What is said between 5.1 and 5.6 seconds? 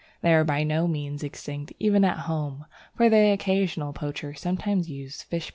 fish poisons.